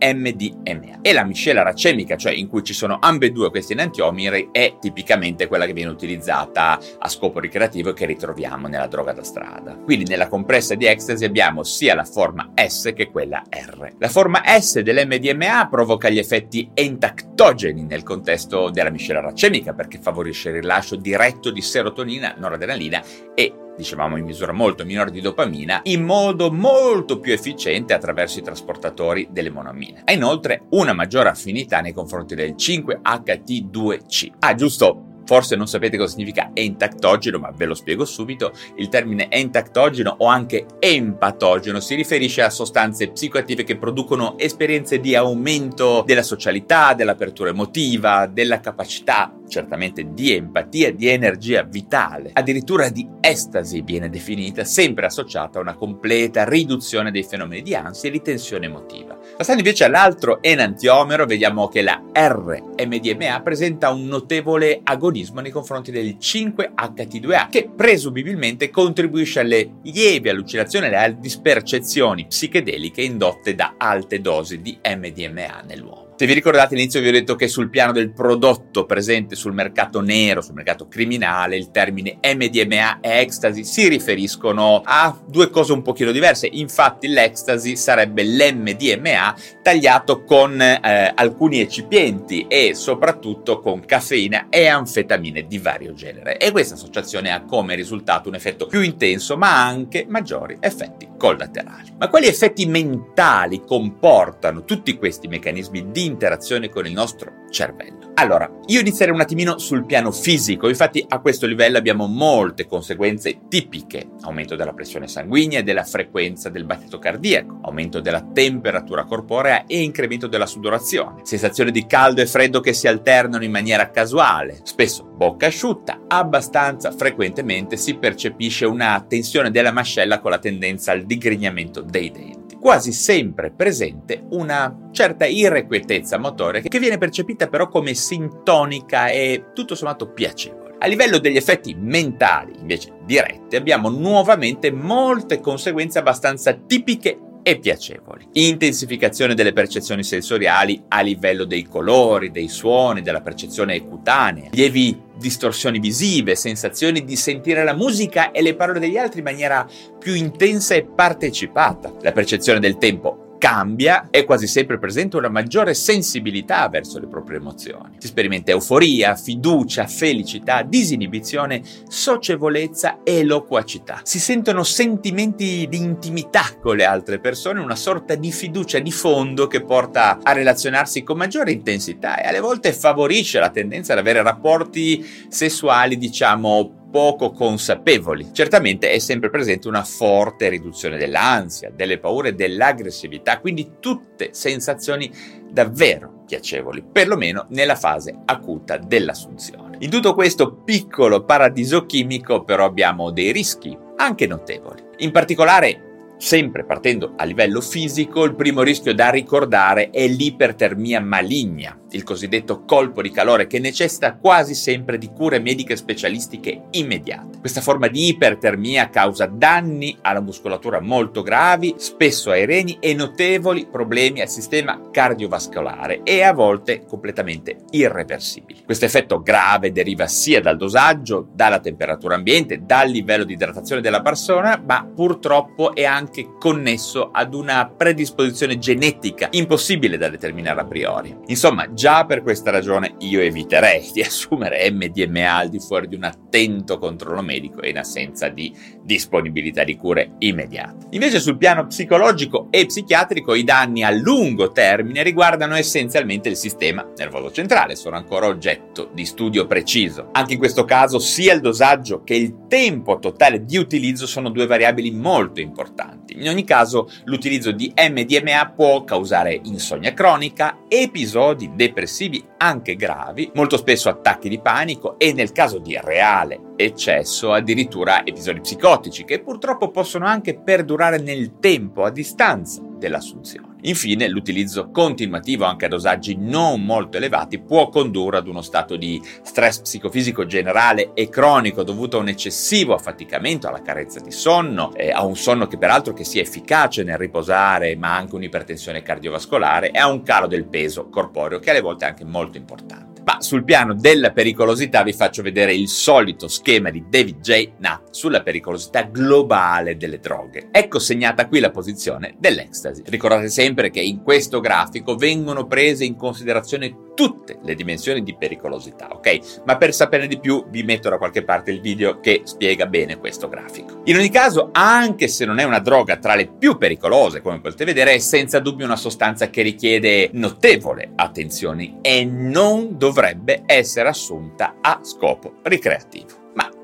R-MDMA. 0.00 1.00
E 1.02 1.12
la 1.12 1.24
miscela 1.24 1.62
racemica, 1.62 2.16
cioè 2.16 2.32
in 2.32 2.48
cui 2.48 2.62
ci 2.62 2.72
sono 2.72 2.98
ambedue 3.00 3.50
questi 3.50 3.72
enantiomeri, 3.72 4.48
è 4.50 4.76
tipicamente 4.80 5.46
quella 5.46 5.66
che 5.66 5.72
viene 5.72 5.90
utilizzata 5.90 6.78
a 6.98 7.08
scopo 7.08 7.38
ricreativo 7.38 7.90
e 7.90 7.92
che 7.92 8.06
ritroviamo 8.06 8.66
nella 8.66 8.86
droga 8.86 9.12
da 9.12 9.22
strada. 9.22 9.76
Quindi 9.76 10.08
nella 10.08 10.28
compressa 10.28 10.74
di 10.74 10.86
ecstasy 10.86 11.24
abbiamo 11.24 11.62
sia 11.62 11.94
la 11.94 12.04
forma 12.04 12.52
S 12.54 12.92
che 12.94 13.10
quella 13.10 13.42
R. 13.48 13.94
La 13.98 14.08
forma 14.08 14.42
S 14.44 14.80
dell'MDMA 14.80 15.68
provoca 15.68 16.08
gli 16.08 16.18
effetti 16.18 16.70
entactogeni 16.72 17.84
nel 17.84 18.02
contesto 18.02 18.70
della 18.70 18.90
miscela 18.90 19.20
racemica 19.20 19.74
perché 19.74 19.98
favorisce 20.00 20.48
il 20.48 20.56
rilascio 20.56 20.96
diretto 20.96 21.50
di 21.50 21.60
serotonina, 21.60 22.34
noradrenalina 22.36 23.02
e 23.34 23.52
dicevamo 23.80 24.16
in 24.16 24.24
misura 24.24 24.52
molto 24.52 24.84
minore 24.84 25.10
di 25.10 25.20
dopamina, 25.20 25.80
in 25.84 26.04
modo 26.04 26.52
molto 26.52 27.18
più 27.18 27.32
efficiente 27.32 27.94
attraverso 27.94 28.38
i 28.38 28.42
trasportatori 28.42 29.28
delle 29.30 29.50
monoamine. 29.50 30.02
Ha 30.04 30.12
inoltre 30.12 30.66
una 30.70 30.92
maggiore 30.92 31.30
affinità 31.30 31.80
nei 31.80 31.92
confronti 31.92 32.34
del 32.34 32.54
5-HT2C. 32.56 34.30
Ah, 34.38 34.54
giusto, 34.54 35.09
Forse 35.30 35.54
non 35.54 35.68
sapete 35.68 35.96
cosa 35.96 36.10
significa 36.10 36.50
entactogeno, 36.52 37.38
ma 37.38 37.52
ve 37.54 37.66
lo 37.66 37.74
spiego 37.74 38.04
subito. 38.04 38.50
Il 38.74 38.88
termine 38.88 39.30
entactogeno 39.30 40.16
o 40.18 40.26
anche 40.26 40.66
empatogeno 40.80 41.78
si 41.78 41.94
riferisce 41.94 42.42
a 42.42 42.50
sostanze 42.50 43.12
psicoattive 43.12 43.62
che 43.62 43.78
producono 43.78 44.36
esperienze 44.36 44.98
di 44.98 45.14
aumento 45.14 46.02
della 46.04 46.24
socialità, 46.24 46.94
dell'apertura 46.94 47.50
emotiva, 47.50 48.26
della 48.26 48.58
capacità 48.58 49.32
certamente 49.50 50.14
di 50.14 50.32
empatia, 50.32 50.94
di 50.94 51.08
energia 51.08 51.62
vitale, 51.62 52.30
addirittura 52.32 52.88
di 52.88 53.06
estasi 53.20 53.82
viene 53.82 54.08
definita, 54.08 54.64
sempre 54.64 55.06
associata 55.06 55.58
a 55.58 55.62
una 55.62 55.74
completa 55.74 56.44
riduzione 56.44 57.10
dei 57.10 57.24
fenomeni 57.24 57.60
di 57.60 57.74
ansia 57.74 58.08
e 58.08 58.12
di 58.12 58.22
tensione 58.22 58.66
emotiva. 58.66 59.18
Passando 59.40 59.62
invece 59.62 59.84
all'altro 59.84 60.42
enantiomero, 60.42 61.24
vediamo 61.24 61.66
che 61.68 61.80
la 61.80 61.98
R-MDMA 62.12 63.40
presenta 63.40 63.88
un 63.88 64.04
notevole 64.04 64.82
agonismo 64.84 65.40
nei 65.40 65.50
confronti 65.50 65.90
del 65.90 66.18
5-HT2A, 66.20 67.48
che 67.48 67.70
presumibilmente 67.74 68.68
contribuisce 68.68 69.40
alle 69.40 69.76
lievi 69.84 70.28
allucinazioni 70.28 70.88
e 70.88 70.94
alle 70.94 71.16
dispercezioni 71.18 72.26
psichedeliche 72.26 73.00
indotte 73.00 73.54
da 73.54 73.76
alte 73.78 74.20
dosi 74.20 74.60
di 74.60 74.78
MDMA 74.84 75.62
nell'uomo. 75.66 76.09
Se 76.20 76.26
vi 76.26 76.34
ricordate 76.34 76.74
all'inizio 76.74 77.00
vi 77.00 77.08
ho 77.08 77.12
detto 77.12 77.34
che 77.34 77.48
sul 77.48 77.70
piano 77.70 77.92
del 77.92 78.12
prodotto 78.12 78.84
presente 78.84 79.34
sul 79.34 79.54
mercato 79.54 80.02
nero, 80.02 80.42
sul 80.42 80.52
mercato 80.52 80.86
criminale, 80.86 81.56
il 81.56 81.70
termine 81.70 82.18
MDMA 82.22 83.00
e 83.00 83.20
ecstasy 83.20 83.64
si 83.64 83.88
riferiscono 83.88 84.82
a 84.84 85.18
due 85.26 85.48
cose 85.48 85.72
un 85.72 85.80
pochino 85.80 86.12
diverse. 86.12 86.46
Infatti 86.46 87.08
l'ecstasy 87.08 87.74
sarebbe 87.74 88.22
l'MDMA 88.22 89.34
tagliato 89.62 90.22
con 90.24 90.60
eh, 90.60 91.12
alcuni 91.14 91.60
eccipienti 91.60 92.44
e 92.48 92.74
soprattutto 92.74 93.60
con 93.60 93.82
caffeina 93.86 94.48
e 94.50 94.66
anfetamine 94.66 95.46
di 95.46 95.56
vario 95.56 95.94
genere. 95.94 96.36
E 96.36 96.50
questa 96.50 96.74
associazione 96.74 97.32
ha 97.32 97.44
come 97.44 97.74
risultato 97.74 98.28
un 98.28 98.34
effetto 98.34 98.66
più 98.66 98.82
intenso 98.82 99.38
ma 99.38 99.64
anche 99.64 100.04
maggiori 100.06 100.58
effetti 100.60 101.08
collaterali. 101.16 101.94
Ma 101.98 102.08
quali 102.08 102.26
effetti 102.26 102.66
mentali 102.66 103.62
comportano 103.66 104.64
tutti 104.64 104.98
questi 104.98 105.26
meccanismi 105.26 105.90
di 105.90 106.08
interazione 106.10 106.68
con 106.68 106.86
il 106.86 106.92
nostro 106.92 107.40
cervello. 107.50 108.12
Allora, 108.14 108.50
io 108.66 108.80
inizierei 108.80 109.14
un 109.14 109.20
attimino 109.20 109.58
sul 109.58 109.86
piano 109.86 110.10
fisico, 110.12 110.68
infatti 110.68 111.04
a 111.08 111.20
questo 111.20 111.46
livello 111.46 111.78
abbiamo 111.78 112.06
molte 112.06 112.66
conseguenze 112.66 113.40
tipiche, 113.48 114.10
aumento 114.22 114.56
della 114.56 114.74
pressione 114.74 115.08
sanguigna 115.08 115.58
e 115.58 115.62
della 115.62 115.84
frequenza 115.84 116.50
del 116.50 116.64
battito 116.64 116.98
cardiaco, 116.98 117.60
aumento 117.62 118.00
della 118.00 118.22
temperatura 118.22 119.04
corporea 119.04 119.64
e 119.66 119.80
incremento 119.80 120.26
della 120.26 120.46
sudorazione, 120.46 121.24
sensazione 121.24 121.70
di 121.70 121.86
caldo 121.86 122.20
e 122.20 122.26
freddo 122.26 122.60
che 122.60 122.74
si 122.74 122.86
alternano 122.86 123.42
in 123.42 123.50
maniera 123.50 123.90
casuale, 123.90 124.60
spesso 124.64 125.04
bocca 125.04 125.46
asciutta, 125.46 126.02
abbastanza 126.08 126.92
frequentemente 126.92 127.76
si 127.76 127.96
percepisce 127.96 128.66
una 128.66 129.04
tensione 129.08 129.50
della 129.50 129.72
mascella 129.72 130.20
con 130.20 130.30
la 130.30 130.38
tendenza 130.38 130.92
al 130.92 131.04
digrignamento 131.04 131.80
dei 131.80 132.10
denti 132.10 132.39
quasi 132.60 132.92
sempre 132.92 133.50
presente 133.50 134.22
una 134.30 134.90
certa 134.92 135.24
irrequietezza 135.24 136.18
motoria 136.18 136.60
che 136.60 136.78
viene 136.78 136.98
percepita 136.98 137.48
però 137.48 137.68
come 137.68 137.94
sintonica 137.94 139.08
e 139.08 139.46
tutto 139.54 139.74
sommato 139.74 140.10
piacevole. 140.12 140.76
A 140.78 140.86
livello 140.86 141.18
degli 141.18 141.36
effetti 141.36 141.74
mentali, 141.74 142.52
invece 142.58 142.92
diretti, 143.04 143.56
abbiamo 143.56 143.90
nuovamente 143.90 144.70
molte 144.70 145.40
conseguenze 145.40 145.98
abbastanza 145.98 146.54
tipiche 146.54 147.18
e 147.50 147.58
piacevoli. 147.58 148.28
Intensificazione 148.32 149.34
delle 149.34 149.52
percezioni 149.52 150.02
sensoriali 150.04 150.82
a 150.88 151.00
livello 151.00 151.44
dei 151.44 151.64
colori, 151.64 152.30
dei 152.30 152.48
suoni, 152.48 153.02
della 153.02 153.20
percezione 153.20 153.80
cutanea, 153.86 154.50
lievi 154.52 155.08
distorsioni 155.16 155.78
visive, 155.78 156.34
sensazioni 156.34 157.04
di 157.04 157.16
sentire 157.16 157.64
la 157.64 157.74
musica 157.74 158.30
e 158.30 158.40
le 158.42 158.54
parole 158.54 158.80
degli 158.80 158.96
altri 158.96 159.18
in 159.18 159.24
maniera 159.24 159.66
più 159.98 160.14
intensa 160.14 160.74
e 160.74 160.84
partecipata, 160.84 161.94
la 162.00 162.12
percezione 162.12 162.60
del 162.60 162.78
tempo 162.78 163.29
cambia, 163.40 164.08
è 164.10 164.26
quasi 164.26 164.46
sempre 164.46 164.78
presente 164.78 165.16
una 165.16 165.30
maggiore 165.30 165.72
sensibilità 165.72 166.68
verso 166.68 167.00
le 167.00 167.06
proprie 167.06 167.38
emozioni. 167.38 167.94
Si 167.96 168.08
sperimenta 168.08 168.50
euforia, 168.50 169.16
fiducia, 169.16 169.86
felicità, 169.86 170.62
disinibizione, 170.62 171.62
socievolezza 171.88 172.98
e 173.02 173.24
loquacità. 173.24 174.00
Si 174.04 174.20
sentono 174.20 174.62
sentimenti 174.62 175.66
di 175.70 175.78
intimità 175.78 176.42
con 176.60 176.76
le 176.76 176.84
altre 176.84 177.18
persone, 177.18 177.60
una 177.60 177.76
sorta 177.76 178.14
di 178.14 178.30
fiducia 178.30 178.78
di 178.78 178.92
fondo 178.92 179.46
che 179.46 179.62
porta 179.62 180.18
a 180.22 180.32
relazionarsi 180.32 181.02
con 181.02 181.16
maggiore 181.16 181.52
intensità 181.52 182.20
e 182.20 182.28
alle 182.28 182.40
volte 182.40 182.74
favorisce 182.74 183.40
la 183.40 183.48
tendenza 183.48 183.94
ad 183.94 184.00
avere 184.00 184.22
rapporti 184.22 185.02
sessuali, 185.28 185.96
diciamo, 185.96 186.79
poco 186.90 187.30
consapevoli. 187.30 188.30
Certamente 188.32 188.90
è 188.90 188.98
sempre 188.98 189.30
presente 189.30 189.68
una 189.68 189.84
forte 189.84 190.48
riduzione 190.48 190.96
dell'ansia, 190.96 191.70
delle 191.74 191.98
paure, 191.98 192.34
dell'aggressività, 192.34 193.40
quindi 193.40 193.74
tutte 193.80 194.30
sensazioni 194.32 195.10
davvero 195.50 196.24
piacevoli, 196.26 196.82
perlomeno 196.82 197.46
nella 197.50 197.74
fase 197.76 198.16
acuta 198.24 198.76
dell'assunzione. 198.76 199.78
In 199.80 199.90
tutto 199.90 200.14
questo 200.14 200.56
piccolo 200.62 201.24
paradiso 201.24 201.86
chimico 201.86 202.44
però 202.44 202.64
abbiamo 202.64 203.10
dei 203.10 203.32
rischi 203.32 203.76
anche 203.96 204.26
notevoli. 204.26 204.82
In 204.98 205.10
particolare 205.10 205.89
Sempre 206.20 206.66
partendo 206.66 207.14
a 207.16 207.24
livello 207.24 207.62
fisico, 207.62 208.24
il 208.24 208.34
primo 208.34 208.60
rischio 208.60 208.92
da 208.92 209.08
ricordare 209.08 209.88
è 209.88 210.06
l'ipertermia 210.06 211.00
maligna, 211.00 211.80
il 211.92 212.02
cosiddetto 212.02 212.62
colpo 212.66 213.00
di 213.00 213.10
calore 213.10 213.46
che 213.46 213.58
necessita 213.58 214.16
quasi 214.16 214.54
sempre 214.54 214.98
di 214.98 215.08
cure 215.08 215.38
mediche 215.38 215.76
specialistiche 215.76 216.64
immediate. 216.72 217.38
Questa 217.40 217.62
forma 217.62 217.88
di 217.88 218.08
ipertermia 218.08 218.90
causa 218.90 219.24
danni 219.24 219.96
alla 220.02 220.20
muscolatura 220.20 220.78
molto 220.78 221.22
gravi, 221.22 221.76
spesso 221.78 222.30
ai 222.30 222.44
reni 222.44 222.76
e 222.80 222.92
notevoli 222.92 223.66
problemi 223.66 224.20
al 224.20 224.28
sistema 224.28 224.90
cardiovascolare 224.92 226.02
e 226.02 226.22
a 226.22 226.34
volte 226.34 226.84
completamente 226.84 227.56
irreversibili. 227.70 228.60
Questo 228.66 228.84
effetto 228.84 229.22
grave 229.22 229.72
deriva 229.72 230.06
sia 230.06 230.42
dal 230.42 230.58
dosaggio, 230.58 231.30
dalla 231.32 231.60
temperatura 231.60 232.14
ambiente, 232.14 232.60
dal 232.62 232.90
livello 232.90 233.24
di 233.24 233.32
idratazione 233.32 233.80
della 233.80 234.02
persona, 234.02 234.62
ma 234.62 234.84
purtroppo 234.84 235.74
è 235.74 235.84
anche 235.84 236.08
connesso 236.38 237.10
ad 237.12 237.34
una 237.34 237.66
predisposizione 237.68 238.58
genetica 238.58 239.28
impossibile 239.30 239.96
da 239.96 240.08
determinare 240.08 240.60
a 240.60 240.66
priori. 240.66 241.16
Insomma, 241.26 241.72
Già 241.72 242.04
per 242.04 242.22
questa 242.22 242.50
ragione 242.50 242.96
io 242.98 243.20
eviterei 243.20 243.90
di 243.92 244.02
assumere 244.04 244.70
MDMA 244.70 245.34
al 245.34 245.48
di 245.48 245.60
fuori 245.60 245.88
di 245.88 245.94
un 245.94 246.04
attento 246.04 246.78
controllo 246.78 247.22
medico 247.22 247.60
e 247.60 247.70
in 247.70 247.78
assenza 247.78 248.28
di 248.28 248.54
disponibilità 248.82 249.64
di 249.64 249.76
cure 249.76 250.12
immediate. 250.18 250.88
Invece 250.90 251.20
sul 251.20 251.38
piano 251.38 251.66
psicologico 251.66 252.48
e 252.50 252.66
psichiatrico 252.66 253.34
i 253.34 253.44
danni 253.44 253.82
a 253.82 253.90
lungo 253.90 254.52
termine 254.52 255.02
riguardano 255.02 255.54
essenzialmente 255.54 256.28
il 256.28 256.36
sistema 256.36 256.86
nervoso 256.96 257.30
centrale, 257.32 257.76
sono 257.76 257.96
ancora 257.96 258.26
oggetto 258.26 258.90
di 258.92 259.04
studio 259.04 259.46
preciso. 259.46 260.08
Anche 260.12 260.34
in 260.34 260.38
questo 260.38 260.64
caso 260.64 260.98
sia 260.98 261.32
il 261.32 261.40
dosaggio 261.40 262.02
che 262.02 262.14
il 262.14 262.46
tempo 262.48 262.98
totale 262.98 263.44
di 263.44 263.56
utilizzo 263.56 264.06
sono 264.06 264.28
due 264.28 264.46
variabili 264.46 264.90
molto 264.90 265.40
importanti. 265.40 265.99
In 266.16 266.28
ogni 266.28 266.44
caso 266.44 266.88
l'utilizzo 267.04 267.52
di 267.52 267.72
MDMA 267.76 268.52
può 268.54 268.84
causare 268.84 269.40
insonnia 269.44 269.92
cronica, 269.92 270.60
episodi 270.68 271.52
depressivi 271.54 272.24
anche 272.38 272.76
gravi, 272.76 273.30
molto 273.34 273.56
spesso 273.56 273.88
attacchi 273.88 274.28
di 274.28 274.40
panico 274.40 274.98
e 274.98 275.12
nel 275.12 275.32
caso 275.32 275.58
di 275.58 275.78
reale 275.80 276.48
eccesso 276.56 277.32
addirittura 277.32 278.04
episodi 278.04 278.40
psicotici 278.40 279.04
che 279.04 279.20
purtroppo 279.20 279.70
possono 279.70 280.06
anche 280.06 280.38
perdurare 280.38 280.98
nel 280.98 281.38
tempo 281.38 281.84
a 281.84 281.90
distanza 281.90 282.62
dell'assunzione. 282.80 283.58
Infine, 283.62 284.08
l'utilizzo 284.08 284.70
continuativo 284.70 285.44
anche 285.44 285.66
a 285.66 285.68
dosaggi 285.68 286.16
non 286.18 286.64
molto 286.64 286.96
elevati 286.96 287.38
può 287.38 287.68
condurre 287.68 288.16
ad 288.16 288.26
uno 288.26 288.42
stato 288.42 288.74
di 288.74 289.00
stress 289.22 289.60
psicofisico 289.60 290.26
generale 290.26 290.92
e 290.94 291.08
cronico 291.08 291.62
dovuto 291.62 291.98
a 291.98 292.00
un 292.00 292.08
eccessivo 292.08 292.74
affaticamento, 292.74 293.46
alla 293.46 293.62
carenza 293.62 294.00
di 294.00 294.10
sonno, 294.10 294.74
eh, 294.74 294.90
a 294.90 295.04
un 295.04 295.14
sonno 295.14 295.46
che 295.46 295.58
peraltro 295.58 295.92
che 295.92 296.04
sia 296.04 296.22
efficace 296.22 296.82
nel 296.82 296.98
riposare, 296.98 297.76
ma 297.76 297.94
anche 297.94 298.16
un'ipertensione 298.16 298.82
cardiovascolare 298.82 299.70
e 299.70 299.78
a 299.78 299.88
un 299.88 300.02
calo 300.02 300.26
del 300.26 300.46
peso 300.46 300.88
corporeo 300.88 301.38
che 301.38 301.50
alle 301.50 301.60
volte 301.60 301.84
è 301.84 301.88
anche 301.88 302.04
molto 302.04 302.38
importante. 302.38 302.89
Ma 303.10 303.20
sul 303.20 303.42
piano 303.42 303.74
della 303.74 304.12
pericolosità 304.12 304.84
vi 304.84 304.92
faccio 304.92 305.20
vedere 305.20 305.52
il 305.52 305.66
solito 305.66 306.28
schema 306.28 306.70
di 306.70 306.84
David 306.88 307.18
J. 307.18 307.54
Nutt 307.56 307.88
sulla 307.90 308.22
pericolosità 308.22 308.82
globale 308.82 309.76
delle 309.76 309.98
droghe. 309.98 310.46
Ecco 310.52 310.78
segnata 310.78 311.26
qui 311.26 311.40
la 311.40 311.50
posizione 311.50 312.14
dell'ecstasy. 312.18 312.82
Ricordate 312.86 313.28
sempre 313.28 313.70
che 313.70 313.80
in 313.80 314.04
questo 314.04 314.38
grafico 314.38 314.94
vengono 314.94 315.48
prese 315.48 315.84
in 315.84 315.96
considerazione 315.96 316.88
tutte 316.94 317.38
le 317.42 317.54
dimensioni 317.54 318.02
di 318.02 318.14
pericolosità, 318.14 318.90
ok? 318.92 319.42
Ma 319.44 319.56
per 319.56 319.74
saperne 319.74 320.06
di 320.06 320.20
più 320.20 320.44
vi 320.48 320.62
metto 320.62 320.88
da 320.88 320.98
qualche 320.98 321.24
parte 321.24 321.50
il 321.50 321.60
video 321.60 321.98
che 321.98 322.22
spiega 322.24 322.66
bene 322.66 322.98
questo 322.98 323.28
grafico. 323.28 323.80
In 323.86 323.96
ogni 323.96 324.10
caso, 324.10 324.50
anche 324.52 325.08
se 325.08 325.24
non 325.24 325.38
è 325.38 325.44
una 325.44 325.60
droga 325.60 325.96
tra 325.96 326.14
le 326.14 326.28
più 326.28 326.58
pericolose, 326.58 327.22
come 327.22 327.40
potete 327.40 327.64
vedere, 327.64 327.94
è 327.94 327.98
senza 327.98 328.38
dubbio 328.38 328.66
una 328.66 328.76
sostanza 328.76 329.30
che 329.30 329.42
richiede 329.42 330.10
notevole 330.12 330.92
attenzione 330.94 331.78
e 331.80 332.04
non 332.04 332.76
dovrebbe 332.76 332.99
essere 333.46 333.88
assunta 333.88 334.56
a 334.60 334.80
scopo 334.82 335.34
ricreativo 335.42 336.20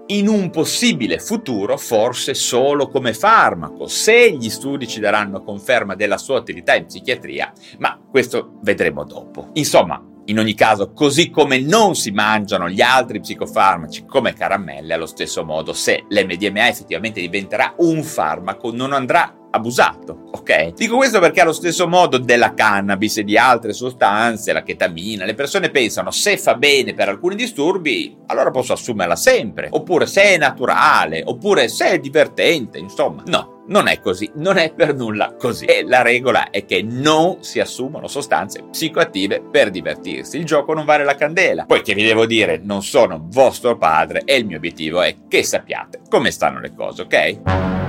in 0.08 0.28
un 0.28 0.50
possibile 0.50 1.18
futuro 1.18 1.76
forse 1.76 2.34
solo 2.34 2.88
come 2.88 3.12
farmaco, 3.12 3.88
se 3.88 4.30
gli 4.32 4.48
studi 4.50 4.86
ci 4.86 5.00
daranno 5.00 5.42
conferma 5.42 5.94
della 5.94 6.18
sua 6.18 6.38
utilità 6.38 6.74
in 6.74 6.86
psichiatria, 6.86 7.52
ma 7.78 7.98
questo 8.08 8.58
vedremo 8.62 9.04
dopo. 9.04 9.50
Insomma, 9.54 10.00
in 10.26 10.38
ogni 10.38 10.54
caso, 10.54 10.92
così 10.92 11.30
come 11.30 11.60
non 11.60 11.94
si 11.94 12.10
mangiano 12.10 12.68
gli 12.68 12.80
altri 12.80 13.20
psicofarmaci 13.20 14.04
come 14.04 14.34
caramelle, 14.34 14.94
allo 14.94 15.06
stesso 15.06 15.44
modo, 15.44 15.72
se 15.72 16.04
l'MDMA 16.08 16.68
effettivamente 16.68 17.20
diventerà 17.20 17.74
un 17.78 18.02
farmaco, 18.02 18.72
non 18.72 18.92
andrà 18.92 19.34
abusato, 19.56 20.28
ok? 20.32 20.74
Dico 20.74 20.96
questo 20.96 21.20
perché 21.20 21.40
allo 21.40 21.52
stesso 21.52 21.86
modo 21.88 22.18
della 22.18 22.54
cannabis 22.54 23.18
e 23.18 23.24
di 23.24 23.36
altre 23.36 23.72
sostanze, 23.72 24.52
la 24.52 24.62
chetamina, 24.62 25.24
le 25.24 25.34
persone 25.34 25.70
pensano 25.70 26.10
se 26.10 26.36
fa 26.36 26.54
bene 26.54 26.94
per 26.94 27.08
alcuni 27.08 27.34
disturbi, 27.34 28.16
allora 28.26 28.50
posso 28.50 28.72
assumerla 28.72 29.16
sempre, 29.16 29.68
oppure 29.70 30.06
se 30.06 30.22
è 30.22 30.38
naturale, 30.38 31.22
oppure 31.24 31.68
se 31.68 31.90
è 31.90 31.98
divertente, 31.98 32.78
insomma. 32.78 33.22
No, 33.26 33.56
non 33.68 33.88
è 33.88 34.00
così, 34.00 34.30
non 34.34 34.58
è 34.58 34.72
per 34.72 34.94
nulla 34.94 35.34
così. 35.34 35.64
E 35.64 35.82
la 35.84 36.02
regola 36.02 36.50
è 36.50 36.64
che 36.64 36.82
non 36.82 37.38
si 37.42 37.60
assumono 37.60 38.06
sostanze 38.06 38.64
psicoattive 38.70 39.40
per 39.40 39.70
divertirsi. 39.70 40.38
Il 40.38 40.44
gioco 40.44 40.72
non 40.72 40.84
vale 40.84 41.04
la 41.04 41.16
candela. 41.16 41.64
Poi 41.64 41.82
che 41.82 41.94
vi 41.94 42.04
devo 42.04 42.26
dire, 42.26 42.60
non 42.62 42.82
sono 42.82 43.26
vostro 43.28 43.76
padre 43.76 44.22
e 44.24 44.36
il 44.36 44.46
mio 44.46 44.58
obiettivo 44.58 45.02
è 45.02 45.16
che 45.28 45.42
sappiate 45.42 46.02
come 46.08 46.30
stanno 46.30 46.60
le 46.60 46.74
cose, 46.74 47.02
ok? 47.02 47.85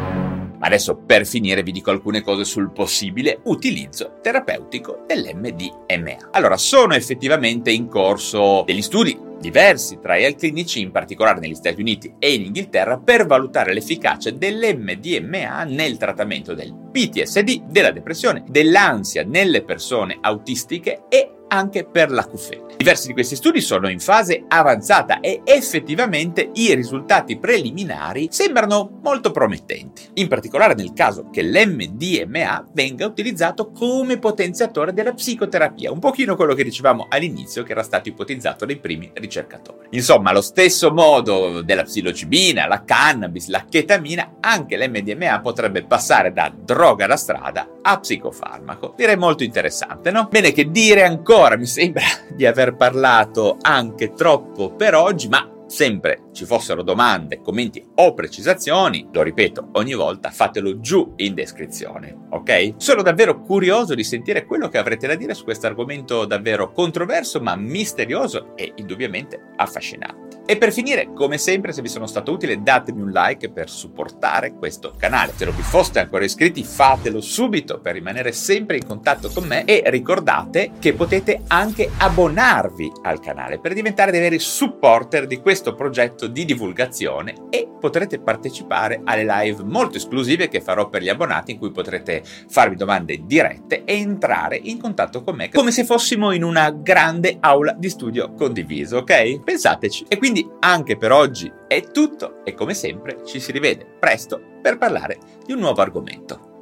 Adesso 0.60 0.96
per 1.06 1.26
finire 1.26 1.63
vi 1.63 1.72
dico 1.72 1.91
alcune 1.91 2.22
cose 2.22 2.43
sul 2.43 2.72
possibile 2.72 3.39
utilizzo 3.43 4.20
terapeutico 4.22 5.04
dell'MDMA. 5.06 6.30
Allora, 6.32 6.58
sono 6.58 6.93
effettivamente 6.93 7.72
in 7.72 7.88
corso 7.88 8.63
degli 8.65 8.82
studi 8.82 9.26
diversi 9.39 10.00
trial 10.02 10.36
clinici, 10.36 10.82
in 10.82 10.91
particolare 10.91 11.39
negli 11.39 11.54
Stati 11.54 11.80
Uniti 11.80 12.15
e 12.17 12.34
in 12.34 12.46
Inghilterra, 12.46 12.98
per 12.98 13.26
valutare 13.26 13.74
l'efficacia 13.74 14.32
dell'MDMA 14.32 15.63
nel 15.63 15.98
trattamento 15.98 16.54
del 16.54 16.74
PTSD, 16.91 17.65
della 17.65 17.91
depressione, 17.91 18.43
dell'ansia 18.48 19.24
nelle 19.24 19.63
persone 19.63 20.17
autistiche 20.20 21.04
e 21.08 21.37
anche 21.48 21.86
per 21.86 22.12
l'acufene. 22.12 22.66
Diversi 22.78 23.08
di 23.08 23.14
questi 23.14 23.36
studi 23.36 23.60
sono 23.60 23.90
in 23.90 24.00
fase 24.00 24.44
avanzata 24.48 25.20
e 25.20 25.42
effettivamente 25.44 26.52
i 26.54 26.76
risultati 26.76 27.40
preliminari 27.40 28.28
sembrano 28.30 29.00
molto 29.02 29.32
promettenti, 29.32 30.04
in 30.16 30.28
particolare 30.28 30.76
nel 30.76 30.94
caso 30.94 31.30
che 31.32 31.42
l'MDMA 31.42 32.68
venga 32.74 33.08
utilizzato 33.08 33.72
come 33.72 34.20
potenziatore 34.20 34.94
della 34.94 35.14
psicoterapia, 35.14 35.92
un 35.92 36.00
pochino 36.00 36.36
quello 36.36 36.54
che 36.54 36.64
dicevamo 36.64 37.08
all'inizio 37.10 37.64
che 37.64 37.72
era 37.72 37.84
stato 37.84 38.10
ipotizzato 38.10 38.66
dai 38.66 38.78
primi 38.78 39.10
ricercatori. 39.14 39.88
Insomma, 39.92 40.30
allo 40.30 40.42
stesso 40.42 40.92
modo 40.92 41.62
della 41.64 41.84
psilocibina, 41.84 42.68
la 42.68 42.84
cannabis, 42.84 43.48
la 43.48 43.66
chetamina, 43.68 44.36
anche 44.40 44.78
l'MDMA 44.78 45.40
potrebbe 45.42 45.84
passare 45.84 46.32
da 46.32 46.54
droga 46.56 47.08
da 47.08 47.16
strada 47.16 47.68
a 47.82 48.00
psicofarmaco. 48.00 48.94
Direi 48.96 49.18
molto 49.18 49.44
interessante, 49.44 50.12
no? 50.12 50.28
Bene, 50.30 50.52
che 50.52 50.70
dire 50.70 51.04
ancora? 51.04 51.37
Mi 51.38 51.67
sembra 51.67 52.02
di 52.34 52.47
aver 52.47 52.76
parlato 52.76 53.58
anche 53.62 54.13
troppo 54.13 54.71
per 54.71 54.95
oggi, 54.95 55.28
ma 55.28 55.47
sempre 55.67 56.30
ci 56.34 56.45
fossero 56.45 56.82
domande, 56.82 57.41
commenti 57.41 57.86
o 57.97 58.15
precisazioni, 58.15 59.08
lo 59.12 59.21
ripeto 59.21 59.69
ogni 59.73 59.93
volta, 59.93 60.32
fatelo 60.32 60.80
giù 60.80 61.13
in 61.17 61.36
descrizione, 61.36 62.26
ok? 62.32 62.73
Sono 62.78 63.04
davvero 63.04 63.39
curioso 63.41 63.93
di 63.93 64.04
sentire 64.04 64.45
quello 64.45 64.67
che 64.67 64.80
avrete 64.80 65.06
da 65.06 65.13
dire 65.13 65.36
su 65.36 65.43
questo 65.43 65.67
argomento 65.67 66.26
davvero 66.26 66.71
controverso 66.71 67.39
ma 67.39 67.56
misterioso 67.56 68.56
e 68.56 68.73
indubbiamente 68.76 69.39
affascinante. 69.58 70.27
E 70.50 70.56
per 70.56 70.72
finire, 70.72 71.12
come 71.14 71.38
sempre, 71.38 71.74
se 71.74 71.82
vi 71.82 71.90
sono 71.90 72.08
stato 72.08 72.32
utile, 72.32 72.64
datemi 72.64 73.02
un 73.02 73.12
like 73.12 73.50
per 73.50 73.70
supportare 73.70 74.54
questo 74.54 74.94
canale. 74.98 75.34
Se 75.36 75.44
non 75.44 75.54
vi 75.54 75.62
foste 75.62 76.00
ancora 76.00 76.24
iscritti, 76.24 76.64
fatelo 76.64 77.20
subito 77.20 77.82
per 77.82 77.96
rimanere 77.96 78.32
sempre 78.32 78.78
in 78.78 78.86
contatto 78.86 79.30
con 79.30 79.44
me 79.44 79.66
e 79.66 79.84
ricordate 79.88 80.72
che 80.80 80.94
potete 80.94 81.42
anche 81.48 81.90
abbonarvi 81.98 82.94
al 83.02 83.20
canale 83.20 83.60
per 83.60 83.74
diventare 83.74 84.10
dei 84.10 84.22
veri 84.22 84.40
supporter 84.40 85.28
di 85.28 85.42
questo 85.42 85.76
progetto 85.76 86.28
di 86.28 86.46
divulgazione 86.46 87.34
e 87.50 87.68
potrete 87.78 88.20
partecipare 88.20 89.02
alle 89.04 89.26
live 89.26 89.64
molto 89.64 89.98
esclusive 89.98 90.48
che 90.48 90.62
farò 90.62 90.88
per 90.88 91.02
gli 91.02 91.10
abbonati 91.10 91.52
in 91.52 91.58
cui 91.58 91.72
potrete 91.72 92.24
farmi 92.48 92.76
domande 92.76 93.22
dirette 93.26 93.84
e 93.84 94.00
entrare 94.00 94.60
in 94.62 94.80
contatto 94.80 95.24
con 95.24 95.36
me 95.36 95.50
come 95.50 95.72
se 95.72 95.84
fossimo 95.84 96.32
in 96.32 96.44
una 96.44 96.72
grande 96.72 97.38
aula 97.40 97.74
di 97.78 97.90
studio 97.90 98.34
condiviso, 98.34 98.98
ok? 98.98 99.42
Pensateci. 99.44 100.06
E 100.08 100.18
quindi 100.18 100.37
quindi 100.38 100.50
anche 100.60 100.97
per 100.97 101.12
oggi 101.12 101.52
è 101.67 101.82
tutto 101.89 102.43
e 102.43 102.54
come 102.54 102.76
sempre 102.76 103.23
ci 103.26 103.39
si 103.39 103.52
rivede 103.52 103.86
presto 104.00 104.39
per 104.62 104.78
parlare 104.78 105.17
di 105.43 105.54
un 105.54 105.60
nuovo 105.60 105.82
argomento. 105.82 106.57